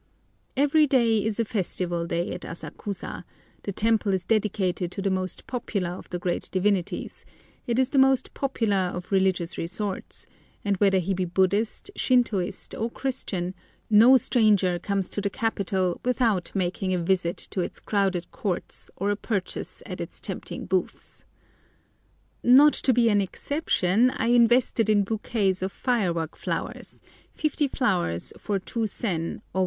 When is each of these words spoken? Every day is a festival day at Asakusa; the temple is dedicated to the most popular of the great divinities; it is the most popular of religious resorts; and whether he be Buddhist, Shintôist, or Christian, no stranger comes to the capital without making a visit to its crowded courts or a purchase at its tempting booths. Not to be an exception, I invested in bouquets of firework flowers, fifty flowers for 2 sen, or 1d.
Every 0.57 0.87
day 0.87 1.23
is 1.23 1.39
a 1.39 1.45
festival 1.45 2.07
day 2.07 2.31
at 2.33 2.41
Asakusa; 2.41 3.23
the 3.61 3.71
temple 3.71 4.15
is 4.15 4.25
dedicated 4.25 4.91
to 4.93 4.99
the 5.03 5.11
most 5.11 5.45
popular 5.45 5.91
of 5.91 6.09
the 6.09 6.17
great 6.17 6.49
divinities; 6.51 7.23
it 7.67 7.77
is 7.77 7.91
the 7.91 7.99
most 7.99 8.33
popular 8.33 8.89
of 8.95 9.11
religious 9.11 9.59
resorts; 9.59 10.25
and 10.65 10.75
whether 10.77 10.97
he 10.97 11.13
be 11.13 11.25
Buddhist, 11.25 11.91
Shintôist, 11.95 12.73
or 12.81 12.89
Christian, 12.89 13.53
no 13.91 14.17
stranger 14.17 14.79
comes 14.79 15.07
to 15.09 15.21
the 15.21 15.29
capital 15.29 16.01
without 16.03 16.51
making 16.55 16.95
a 16.95 17.03
visit 17.03 17.37
to 17.51 17.59
its 17.61 17.79
crowded 17.79 18.31
courts 18.31 18.89
or 18.95 19.11
a 19.11 19.15
purchase 19.15 19.83
at 19.85 20.01
its 20.01 20.19
tempting 20.19 20.65
booths. 20.65 21.25
Not 22.41 22.73
to 22.73 22.91
be 22.91 23.09
an 23.09 23.21
exception, 23.21 24.09
I 24.09 24.29
invested 24.29 24.89
in 24.89 25.03
bouquets 25.03 25.61
of 25.61 25.71
firework 25.71 26.35
flowers, 26.35 27.03
fifty 27.35 27.67
flowers 27.67 28.33
for 28.39 28.57
2 28.57 28.87
sen, 28.87 29.43
or 29.53 29.59
1d. 29.59 29.59